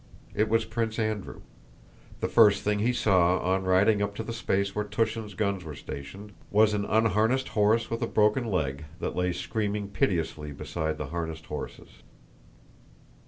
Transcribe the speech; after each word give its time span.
It 0.33 0.49
was 0.49 0.65
Prince 0.65 0.97
Andrew. 0.97 1.41
The 2.21 2.27
first 2.27 2.63
thing 2.63 2.79
he 2.79 2.91
saw 2.91 3.37
on 3.37 3.65
riding 3.65 4.01
up 4.01 4.15
to 4.15 4.23
the 4.23 4.33
space 4.33 4.73
where 4.73 4.83
Túshin's 4.83 5.35
guns 5.35 5.63
were 5.63 5.75
stationed 5.75 6.31
was 6.49 6.73
an 6.73 6.85
unharnessed 6.85 7.49
horse 7.49 7.91
with 7.91 8.01
a 8.01 8.07
broken 8.07 8.45
leg, 8.45 8.85
that 8.99 9.15
lay 9.15 9.31
screaming 9.31 9.89
piteously 9.89 10.53
beside 10.53 10.97
the 10.97 11.05
harnessed 11.13 11.45
horses. 11.45 12.01